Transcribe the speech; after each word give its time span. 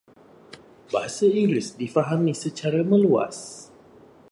Bahasa 0.93 1.25
Inggeris 1.39 1.67
difahami 1.81 2.33
secara 2.43 2.79
meluas. 2.91 3.37